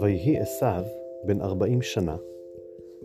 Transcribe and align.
ויהי 0.00 0.38
עשיו 0.38 0.84
בן 1.24 1.40
ארבעים 1.40 1.82
שנה, 1.82 2.16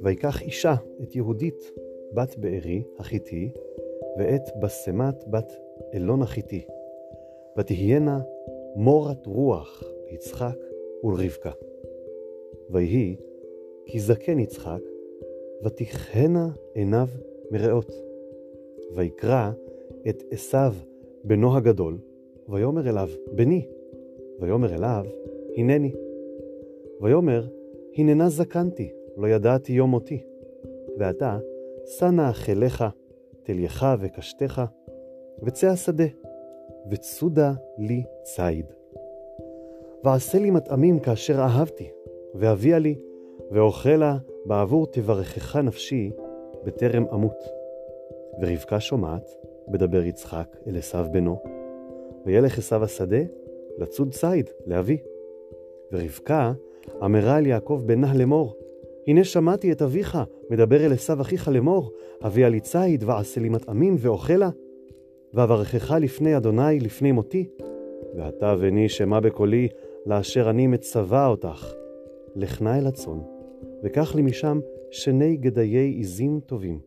ויקח 0.03 0.41
אישה 0.41 0.73
את 1.03 1.15
יהודית 1.15 1.71
בת 2.13 2.35
בארי 2.37 2.83
החיתי, 2.99 3.51
ואת 4.17 4.41
בסמת 4.61 5.27
בת 5.27 5.53
אלון 5.93 6.21
החיתי, 6.21 6.65
ותהיינה 7.57 8.21
מורת 8.75 9.25
רוח 9.25 9.83
ליצחק 10.11 10.57
ולרבקה. 11.03 11.51
ויהי 12.69 13.15
כי 13.85 13.99
זקן 13.99 14.39
יצחק, 14.39 14.81
ותכהנה 15.63 16.49
עיניו 16.73 17.07
מרעות. 17.51 17.91
ויקרא 18.95 19.51
את 20.09 20.23
עשיו 20.31 20.73
בנו 21.23 21.57
הגדול, 21.57 21.97
ויאמר 22.49 22.89
אליו, 22.89 23.09
בני. 23.35 23.67
ויאמר 24.39 24.75
אליו, 24.75 25.05
הנני. 25.57 25.91
ויאמר, 27.01 27.47
הננה 27.97 28.29
זקנתי, 28.29 28.91
לא 29.17 29.27
ידעתי 29.27 29.73
יום 29.73 29.89
מותי. 29.89 30.23
ועתה, 30.97 31.37
שא 31.85 32.09
אכליך, 32.29 32.83
תלייך 33.43 33.85
וקשתך, 33.99 34.61
וצא 35.43 35.67
השדה, 35.67 36.03
וצודה 36.91 37.53
לי 37.77 38.03
ציד. 38.23 38.65
ועשה 40.03 40.39
לי 40.39 40.51
מטעמים 40.51 40.99
כאשר 40.99 41.39
אהבתי, 41.39 41.91
ואביה 42.35 42.79
לי, 42.79 42.95
ואוכלה 43.51 44.17
בעבור 44.45 44.87
תברכך 44.87 45.55
נפשי, 45.55 46.11
בטרם 46.63 47.05
אמות. 47.13 47.43
ורבקה 48.41 48.79
שומעת, 48.79 49.35
בדבר 49.67 50.03
יצחק 50.03 50.57
אל 50.67 50.77
עשיו 50.77 51.05
בנו, 51.11 51.39
וילך 52.27 52.57
עשיו 52.57 52.83
השדה, 52.83 53.21
לצוד 53.77 54.11
ציד, 54.11 54.49
לאבי. 54.65 54.97
ורבקה 55.91 56.53
אמרה 57.03 57.37
אל 57.37 57.45
יעקב 57.45 57.81
בנה 57.85 58.13
לאמור, 58.15 58.55
הנה 59.07 59.23
שמעתי 59.23 59.71
את 59.71 59.81
אביך, 59.81 60.17
מדבר 60.49 60.85
אל 60.85 60.93
עשיו 60.93 61.21
אחיך 61.21 61.47
לאמור, 61.47 61.91
אביה 62.23 62.49
לי 62.49 62.59
ציד, 62.59 63.03
ועשה 63.03 63.41
לי 63.41 63.49
מטעמים, 63.49 63.95
ואוכלה. 63.99 64.49
ואברכך 65.33 65.91
לפני 66.01 66.37
אדוני, 66.37 66.79
לפני 66.79 67.11
מותי. 67.11 67.49
ועתה 68.15 68.55
בני 68.55 68.89
שמע 68.89 69.19
בקולי, 69.19 69.67
לאשר 70.05 70.49
אני 70.49 70.67
מצווה 70.67 71.27
אותך. 71.27 71.73
לך 72.35 72.61
נא 72.61 72.77
אל 72.77 72.87
הצאן, 72.87 73.19
וקח 73.83 74.15
לי 74.15 74.21
משם 74.21 74.59
שני 74.91 75.37
גדיי 75.37 75.97
עזים 75.99 76.39
טובים, 76.45 76.79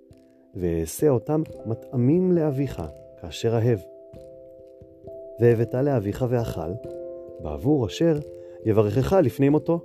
ואעשה 0.54 1.08
אותם 1.08 1.42
מטעמים 1.66 2.32
לאביך, 2.32 2.82
כאשר 3.20 3.54
אהב. 3.54 3.78
והבאת 5.40 5.74
לאביך 5.74 6.24
ואכל, 6.28 6.70
בעבור 7.40 7.86
אשר 7.86 8.18
יברכך 8.64 9.12
לפני 9.22 9.48
מותו. 9.48 9.80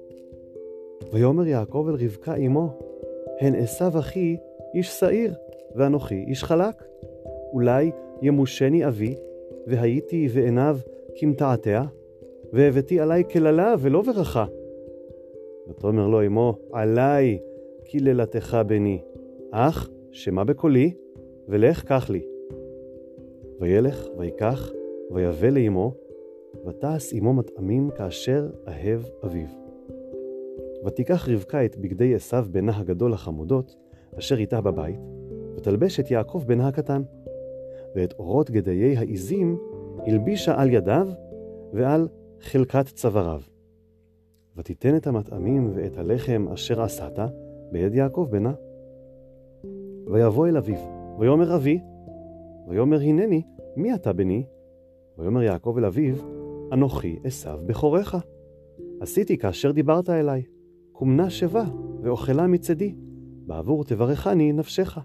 ויאמר 1.14 1.48
יעקב 1.48 1.86
אל 1.89 1.94
רבקה 1.94 2.36
אמו, 2.36 2.80
הן 3.39 3.56
עשו 3.56 4.00
אחי 4.00 4.38
איש 4.73 5.00
שעיר, 5.00 5.33
ואנוכי 5.76 6.23
איש 6.28 6.44
חלק. 6.44 6.83
אולי 7.53 7.92
ימושני 8.22 8.88
אבי, 8.88 9.16
והייתי 9.67 10.28
בעיניו 10.28 10.78
כמתעתע, 11.16 11.83
והבאתי 12.53 13.00
עלי 13.00 13.23
קללה 13.23 13.76
ולא 13.80 14.02
ברכה. 14.02 14.45
ותאמר 15.70 16.08
לו 16.08 16.26
אמו, 16.26 16.56
עלי 16.73 17.39
קללתך 17.83 18.58
בני, 18.67 19.02
אך 19.52 19.89
שמע 20.11 20.44
בקולי, 20.44 20.94
ולך 21.48 21.83
קח 21.83 22.09
לי. 22.09 22.26
וילך 23.59 24.08
ויקח, 24.17 24.72
ויבא 25.11 25.48
לאמו, 25.48 25.94
ותעש 26.66 27.14
עמו 27.14 27.34
מטעמים 27.34 27.89
כאשר 27.95 28.50
אהב 28.67 29.02
אביו. 29.25 29.48
ותיקח 30.86 31.30
רבקה 31.30 31.66
את 31.66 31.78
בגדי 31.78 32.16
עשיו 32.16 32.45
בנה 32.52 32.80
הגדול 32.80 33.14
החמודות, 33.14 33.76
אשר 34.20 34.38
איתה 34.38 34.61
בבית, 34.61 34.99
ותלבש 35.58 35.99
את 35.99 36.11
יעקב 36.11 36.44
בנה 36.48 36.67
הקטן. 36.67 37.02
ואת 37.95 38.14
אורות 38.20 38.52
גדיי 38.52 38.98
העזים 38.98 39.58
הלבישה 39.98 40.61
על 40.61 40.70
ידיו 40.70 41.08
ועל 41.73 42.08
חלקת 42.39 42.86
צוואריו. 42.86 43.42
ותיתן 44.58 44.95
את 44.95 45.08
המטעמים 45.08 45.71
ואת 45.73 45.98
הלחם 45.98 46.48
אשר 46.54 46.82
עשת 46.82 47.20
ביד 47.71 47.95
יעקב 47.95 48.27
בנה. 48.32 48.54
ויבוא 50.08 50.48
אל 50.48 50.58
אביו, 50.58 50.80
ויאמר 51.20 51.55
אבי, 51.55 51.80
ויאמר 52.67 52.99
הנני, 53.02 53.42
מי 53.76 53.95
אתה 53.95 54.14
בני? 54.14 54.45
ויאמר 55.17 55.43
יעקב 55.43 55.76
אל 55.77 55.86
אביו, 55.86 56.15
אנוכי 56.73 57.20
עשיו 57.23 57.59
בכורך. 57.65 58.15
עשיתי 59.02 59.37
כאשר 59.37 59.71
דיברת 59.71 60.09
אליי, 60.09 60.43
קומנה 60.92 61.30
שבה, 61.30 61.64
ואוכלה 62.02 62.48
מצדי, 62.48 62.95
בעבור 63.45 63.83
תברכני 63.83 64.53
נפשך. 64.53 64.99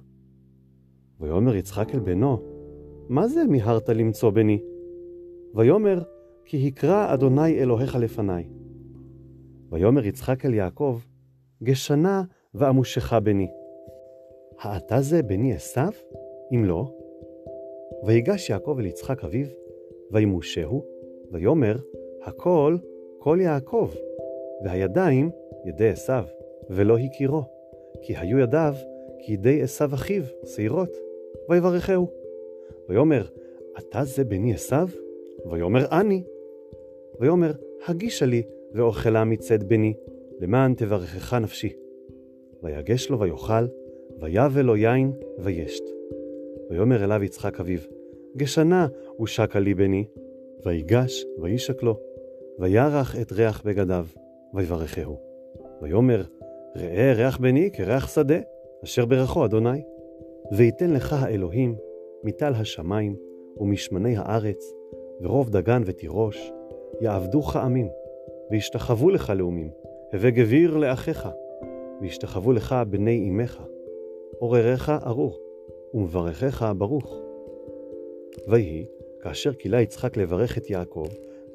ויאמר 1.20 1.56
יצחק 1.56 1.94
אל 1.94 2.00
בנו, 2.00 2.38
מה 3.08 3.28
זה 3.28 3.44
מיהרת 3.44 3.88
למצוא 3.88 4.30
בני? 4.30 4.62
ויאמר, 5.54 6.02
כי 6.44 6.68
הקרא 6.68 7.14
אדוני 7.14 7.58
אלוהיך 7.58 7.94
לפניי. 7.94 8.48
ויאמר 9.70 10.06
יצחק 10.06 10.46
אל 10.46 10.54
יעקב, 10.54 10.98
גשנה 11.62 12.22
ואמושך 12.54 13.12
בני. 13.12 13.48
האתה 14.60 15.00
זה 15.00 15.22
בני 15.22 15.54
עשיו? 15.54 15.92
אם 16.54 16.64
לא. 16.64 16.92
ויגש 18.06 18.50
יעקב 18.50 18.76
אל 18.78 18.86
יצחק 18.86 19.24
אביו, 19.24 19.46
וימושהו, 20.12 20.84
ויאמר, 21.30 21.76
הכל 22.22 22.76
כל 23.18 23.38
יעקב, 23.40 23.90
והידיים 24.64 25.30
ידי 25.64 25.88
עשיו, 25.88 26.24
ולא 26.70 26.98
הכירו, 26.98 27.42
כי 28.02 28.16
היו 28.16 28.38
ידיו 28.38 28.74
כידי 29.18 29.62
עשיו 29.62 29.94
אחיו, 29.94 30.22
שעירות, 30.44 30.96
ויברכהו. 31.48 32.10
ויאמר, 32.88 33.22
אתה 33.78 34.04
זה 34.04 34.24
בני 34.24 34.54
עשיו? 34.54 34.88
ויאמר 35.50 35.84
אני. 36.00 36.22
ויאמר, 37.20 37.52
הגישה 37.86 38.26
לי, 38.26 38.42
ואוכלה 38.74 39.24
מצד 39.24 39.62
בני, 39.62 39.94
למען 40.40 40.74
תברכך 40.74 41.34
נפשי. 41.34 41.72
ויגש 42.62 43.10
לו 43.10 43.20
ויאכל, 43.20 43.66
ויבל 44.20 44.62
לו 44.62 44.76
יין, 44.76 45.12
וישת. 45.38 45.84
ויאמר 46.70 47.04
אליו 47.04 47.22
יצחק 47.22 47.60
אביו, 47.60 47.80
גשנה 48.36 48.86
ושקה 49.22 49.58
לי 49.58 49.74
בני. 49.74 50.04
ויגש, 50.64 51.24
וישק 51.38 51.82
לו, 51.82 51.96
וירח 52.58 53.16
את 53.20 53.32
ריח 53.32 53.62
בגדיו, 53.64 54.06
ויברכהו. 54.54 55.16
ויאמר, 55.82 56.22
ראה 56.76 57.12
ריח 57.16 57.38
בני 57.38 57.70
כריח 57.72 58.14
שדה, 58.14 58.38
אשר 58.84 59.04
ברכו 59.04 59.44
אדוני. 59.44 59.82
ויתן 60.52 60.90
לך 60.90 61.12
האלוהים 61.12 61.76
מטל 62.24 62.52
השמיים 62.54 63.16
ומשמני 63.56 64.16
הארץ, 64.16 64.72
ורוב 65.20 65.50
דגן 65.50 65.82
ותירוש, 65.86 66.52
יעבדוך 67.00 67.56
עמים, 67.56 67.88
וישתחוו 68.50 69.10
לך 69.10 69.32
לאומים, 69.36 69.70
הווה 70.12 70.30
גביר 70.30 70.76
לאחיך, 70.76 71.28
וישתחוו 72.00 72.52
לך 72.52 72.74
בני 72.90 73.28
אמך, 73.28 73.62
עורריך 74.38 74.92
ארור, 75.06 75.38
ומברכך 75.94 76.72
ברוך. 76.78 77.29
ויהי, 78.48 78.84
כאשר 79.20 79.52
כילה 79.52 79.80
יצחק 79.80 80.16
לברך 80.16 80.58
את 80.58 80.70
יעקב, 80.70 81.08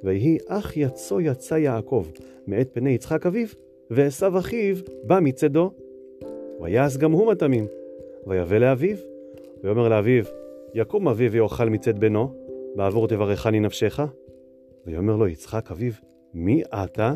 ויהי 0.03 0.37
אך 0.47 0.77
יצו 0.77 1.21
יצא 1.21 1.55
יעקב 1.55 2.05
מאת 2.47 2.69
פני 2.73 2.89
יצחק 2.89 3.25
אביו, 3.25 3.47
ועשו 3.89 4.39
אחיו 4.39 4.75
בא 5.03 5.19
מצדו. 5.21 5.71
ויעש 6.61 6.97
גם 6.97 7.11
הוא 7.11 7.31
מטעמים, 7.31 7.67
ויבא 8.27 8.57
לאביו, 8.57 8.97
ויאמר 9.63 9.89
לאביו, 9.89 10.23
יקום 10.73 11.07
אבי 11.07 11.27
ויאכל 11.27 11.69
מצד 11.69 11.99
בנו, 11.99 12.33
בעבור 12.75 13.07
תברכני 13.07 13.59
נפשך. 13.59 13.99
ויאמר 14.85 15.15
לו 15.15 15.27
יצחק 15.27 15.71
אביו, 15.71 15.91
מי 16.33 16.63
אתה? 16.83 17.13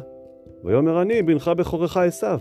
ויאמר 0.63 1.01
אני, 1.01 1.21
בנך 1.21 1.47
בכורך 1.47 1.97
עשיו. 1.97 2.39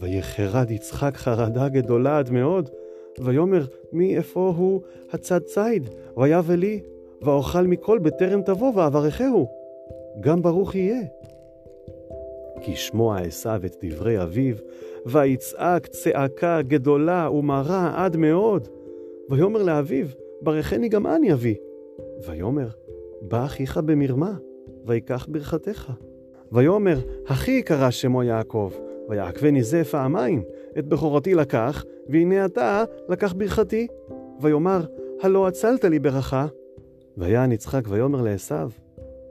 ויחרד 0.00 0.70
יצחק 0.70 1.16
חרדה 1.16 1.68
גדולה 1.68 2.18
עד 2.18 2.30
מאוד, 2.30 2.70
ויאמר, 3.20 3.64
מי 3.92 4.16
איפה 4.16 4.54
הוא 4.56 4.80
הצד 5.12 5.40
ציד? 5.40 5.88
ויבא 6.16 6.54
לי, 6.54 6.80
ואוכל 7.22 7.66
מכל 7.66 7.98
בטרם 7.98 8.42
תבוא, 8.42 8.72
ואברכהו. 8.74 9.48
גם 10.20 10.42
ברוך 10.42 10.74
יהיה. 10.74 11.00
כי 12.60 12.76
שמוע 12.76 13.18
עשיו 13.20 13.60
את 13.66 13.76
דברי 13.84 14.22
אביו, 14.22 14.54
ויצעק 15.06 15.86
צעקה 15.86 16.62
גדולה 16.62 17.30
ומרה 17.30 18.04
עד 18.04 18.16
מאוד. 18.16 18.68
ויאמר 19.30 19.62
לאביו, 19.62 20.06
ברכני 20.42 20.88
גם 20.88 21.06
אני 21.06 21.32
אבי. 21.32 21.54
ויאמר, 22.26 22.68
בא 23.22 23.44
אחיך 23.44 23.78
במרמה, 23.78 24.34
ויקח 24.86 25.26
ברכתך. 25.30 25.92
ויאמר, 26.52 26.96
אחי 27.26 27.62
קרא 27.62 27.90
שמו 27.90 28.22
יעקב, 28.22 28.70
ויעקבני 29.08 29.62
זה 29.62 29.84
פעמיים, 29.84 30.42
את 30.78 30.86
בכורתי 30.86 31.34
לקח, 31.34 31.84
והנה 32.08 32.44
אתה 32.44 32.84
לקח 33.08 33.32
ברכתי. 33.32 33.86
ויאמר, 34.40 34.84
הלא 35.22 35.48
הצלת 35.48 35.84
לי 35.84 35.98
ברכה. 35.98 36.46
ויען 37.16 37.52
יצחק 37.52 37.82
ויאמר 37.88 38.22
לעשו, 38.22 38.54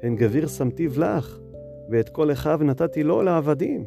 הן 0.04 0.16
גביר 0.16 0.48
שמתיו 0.48 0.92
לך, 0.98 1.40
ואת 1.90 2.10
כל 2.10 2.32
אחיו 2.32 2.60
נתתי 2.64 3.04
לו 3.04 3.22
לעבדים, 3.22 3.86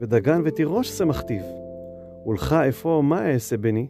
ודגן 0.00 0.42
ותירוש 0.44 0.88
שמחתיו. 0.88 1.42
ולך 2.26 2.52
אפוא 2.52 3.02
מה 3.02 3.32
אעשה 3.32 3.56
בני? 3.56 3.86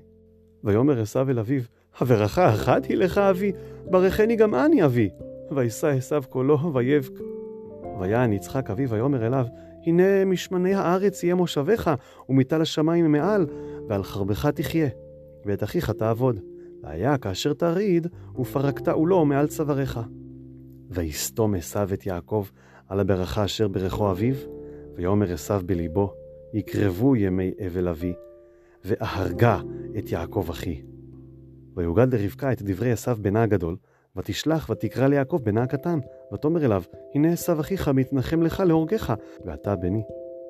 ויאמר 0.65 1.01
עשיו 1.01 1.31
אל 1.31 1.39
אביו, 1.39 1.63
הברכה 2.01 2.55
אחת 2.55 2.85
היא 2.85 2.97
לך 2.97 3.19
אבי, 3.19 3.53
ברכני 3.91 4.37
גם 4.37 4.55
אני 4.55 4.85
אבי. 4.85 5.11
וישא 5.51 5.87
עשיו 5.87 6.23
קולו 6.29 6.75
ויבק. 6.75 7.19
ויען 8.01 8.33
יצחק 8.33 8.71
אביו 8.71 8.91
ויאמר 8.91 9.27
אליו, 9.27 9.47
הנה 9.87 10.25
משמני 10.25 10.75
הארץ 10.75 11.23
יהיה 11.23 11.35
מושבך, 11.35 11.95
ומטל 12.29 12.61
השמיים 12.61 13.13
מעל, 13.13 13.47
ועל 13.89 14.03
חרבך 14.03 14.47
תחיה, 14.47 14.89
ואת 15.45 15.63
אחיך 15.63 15.91
תעבוד. 15.91 16.41
והיה 16.83 17.19
כאשר 17.19 17.53
תריד, 17.53 18.07
ופרקת 18.39 18.89
עולו 18.89 19.25
מעל 19.25 19.47
צוואריך. 19.47 20.01
ויסתום 20.91 21.55
עשיו 21.55 21.89
את 21.95 22.07
יעקב 22.07 22.47
על 22.89 23.01
הברכה 23.01 23.45
אשר 23.45 23.69
ברכו 23.69 24.11
אביו, 24.11 24.35
ויאמר 24.95 25.33
עשיו 25.33 25.63
בליבו, 25.67 26.15
יקרבו 26.53 27.17
ימי 27.17 27.53
אבל 27.67 27.89
אבי, 27.89 28.15
ואהרגה 28.85 29.61
את 29.99 30.13
יעקב 30.13 30.47
אחי. 30.51 30.83
ויוגד 31.77 32.15
לרבקה 32.15 32.53
את 32.53 32.63
דברי 32.63 32.93
עשיו 32.93 33.17
בנה 33.21 33.43
הגדול, 33.43 33.77
ותשלח 34.17 34.71
ותקרא 34.71 35.07
ליעקב 35.07 35.41
בנה 35.43 35.63
הקטן, 35.63 35.99
ותאמר 36.33 36.65
אליו, 36.65 36.83
הנה 37.15 37.33
עשיו 37.33 37.61
אחיך 37.61 37.89
מתנחם 37.89 38.43
לך 38.43 38.61
להורגך, 38.67 39.15
ואתה 39.45 39.77
בני. 39.77 40.03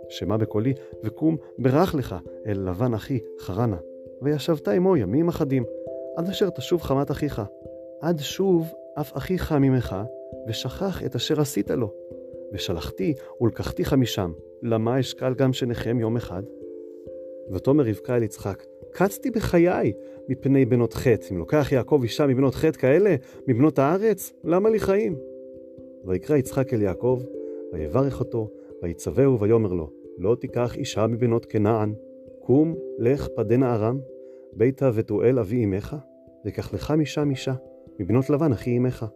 שמע 0.09 0.37
בקולי, 0.37 0.75
וקום 1.05 1.37
ברך 1.59 1.95
לך 1.95 2.17
אל 2.47 2.69
לבן 2.69 2.95
אחי 2.95 3.19
חרנה, 3.41 3.77
וישבת 4.23 4.69
עמו 4.69 4.97
ימים 4.97 5.29
אחדים, 5.29 5.65
עד 6.17 6.29
אשר 6.29 6.51
תשוב 6.51 6.83
חמת 6.83 7.11
אחיך. 7.11 7.43
עד 8.01 8.19
שוב 8.19 8.75
אף 9.01 9.17
אחיך 9.17 9.53
ממך, 9.53 9.97
ושכח 10.49 11.03
את 11.07 11.15
אשר 11.15 11.41
עשית 11.41 11.71
לו. 11.71 11.93
ושלחתי 12.53 13.15
ולקחתיך 13.41 13.93
משם, 13.93 14.33
למה 14.63 15.01
אשקל 15.01 15.35
גם 15.35 15.53
שניכם 15.53 16.01
יום 16.01 16.17
אחד? 16.17 16.43
ותאמר 17.53 17.85
רבקה 17.85 18.17
אל 18.17 18.23
יצחק, 18.23 18.65
קצתי 18.95 19.31
בחיי 19.31 19.93
מפני 20.29 20.65
בנות 20.65 20.95
חטא. 20.95 21.27
אם 21.33 21.39
לוקח 21.39 21.73
יעקב 21.73 22.01
אישה 22.03 22.27
מבנות 22.27 22.55
חטא 22.55 22.79
כאלה, 22.79 23.15
מבנות 23.49 23.79
הארץ, 23.79 24.33
למה 24.45 24.71
לי 24.71 24.81
חיים? 24.81 25.17
ויקרא 26.05 26.37
יצחק 26.37 26.75
אל 26.75 26.83
יעקב, 26.83 27.21
ויברך 27.73 28.21
אותו, 28.21 28.51
ויצווהו 28.83 29.41
ויאמר 29.41 29.73
לו, 29.73 29.91
לא 30.19 30.37
תיקח 30.41 30.77
אישה 30.77 31.07
מבנות 31.07 31.47
כנען, 31.47 31.95
קום, 32.41 32.75
לך 32.99 33.29
פדנה 33.37 33.75
ארם, 33.75 34.01
ביתה 34.53 34.91
ותואל 34.95 35.39
אבי 35.39 35.65
אמך, 35.65 35.97
וקח 36.47 36.75
לך 36.75 36.91
משם 36.91 37.31
אישה, 37.31 37.55
מבנות 37.99 38.31
לבן 38.31 38.53
אחי 38.53 38.79
אמך. 38.79 39.07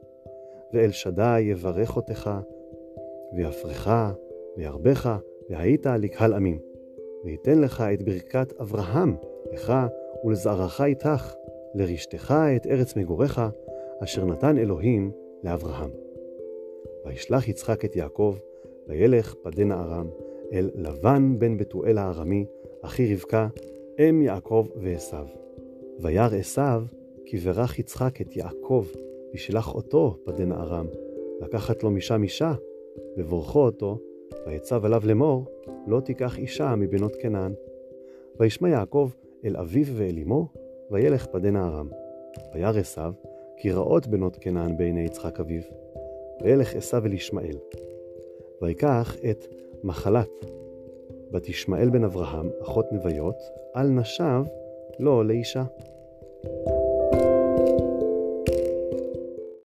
ואל 0.73 0.91
שדי 0.91 1.41
יברך 1.41 1.97
אותך, 1.97 2.31
ויפרך, 3.37 3.89
וירבך, 4.57 5.19
והיית 5.51 5.87
לקהל 5.87 6.35
עמים. 6.35 6.59
ויתן 7.25 7.61
לך 7.61 7.81
את 7.81 8.03
ברכת 8.03 8.53
אברהם, 8.61 9.17
לך 9.53 9.73
ולזרעך 10.25 10.81
איתך, 10.81 11.35
לרשתך 11.75 12.35
את 12.57 12.67
ארץ 12.67 12.97
מגוריך, 12.97 13.41
אשר 14.05 14.25
נתן 14.25 14.59
אלוהים 14.59 15.13
לאברהם. 15.45 15.91
וישלח 17.07 17.49
יצחק 17.49 17.85
את 17.85 17.97
יעקב, 17.97 18.37
וילך 18.89 19.35
פדנה 19.43 19.83
ארם, 19.83 20.07
אל 20.53 20.71
לבן 20.75 21.39
בן 21.39 21.57
בתואל 21.57 21.99
הארמי, 21.99 22.47
אחי 22.83 23.15
רבקה, 23.15 23.49
אם 23.99 24.23
יעקב 24.23 24.67
ועשיו. 24.77 25.27
וירא 26.01 26.37
עשיו, 26.37 26.83
כי 27.27 27.37
ברך 27.37 27.79
יצחק 27.79 28.21
את 28.21 28.37
יעקב, 28.37 28.87
וישלח 29.33 29.75
אותו 29.75 30.17
פדנה 30.25 30.63
ארם, 30.63 30.87
לקחת 31.41 31.83
לו 31.83 31.91
משם 31.91 32.23
אישה, 32.23 32.53
ובורכו 33.17 33.61
אותו, 33.61 33.99
ויצב 34.47 34.85
עליו 34.85 35.03
לאמור, 35.05 35.45
לא 35.87 36.01
תיקח 36.01 36.39
אישה 36.39 36.75
מבנות 36.77 37.17
כנען. 37.17 37.53
וישמע 38.41 38.69
יעקב 38.69 39.11
אל 39.45 39.57
אביו 39.57 39.87
ואל 39.95 40.19
אמו, 40.19 40.49
וילך 40.91 41.27
פדנה 41.27 41.69
ארם. 41.69 41.89
וירא 42.55 42.81
עשיו, 42.81 43.13
כי 43.57 43.73
רעות 43.73 44.07
בנות 44.07 44.37
כנען 44.41 44.77
בעיני 44.77 45.01
יצחק 45.01 45.41
אביו. 45.41 45.63
וילך 46.43 46.75
עשיו 46.75 47.07
אל 47.07 47.13
ישמעאל. 47.13 47.59
ויקח 48.63 49.17
את 49.31 49.47
מחלת, 49.85 50.31
בת 51.31 51.49
ישמעאל 51.49 51.91
בן 51.91 52.05
אברהם, 52.05 52.51
אחות 52.63 52.87
נוויות, 52.93 53.37
על 53.75 53.89
נשיו 53.89 54.45
לו 54.99 55.23
לאישה. 55.23 55.65
thank 56.45 56.69
you 56.69 56.78